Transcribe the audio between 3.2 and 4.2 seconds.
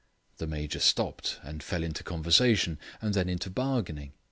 into bargaining.